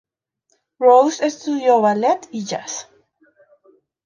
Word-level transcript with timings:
Rose 0.79 1.23
estudió 1.23 1.79
ballet 1.79 2.27
y 2.31 2.43
jazz. 2.43 2.87